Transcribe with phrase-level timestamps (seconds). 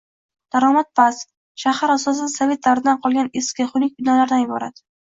[0.55, 1.21] daromad past,
[1.65, 4.89] shahar asosan sovet davridan qolgan eski, xunuk binolardan iborat.